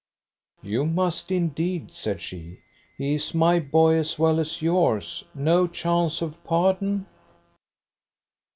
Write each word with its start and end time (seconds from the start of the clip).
"You 0.63 0.87
must 0.87 1.31
indeed," 1.31 1.91
said 1.93 2.23
she. 2.23 2.61
"He 2.97 3.13
is 3.13 3.35
my 3.35 3.59
boy 3.59 3.97
as 3.97 4.17
well 4.17 4.39
as 4.39 4.59
yours. 4.59 5.23
No 5.35 5.67
chance 5.67 6.23
of 6.23 6.43
pardon?" 6.43 7.05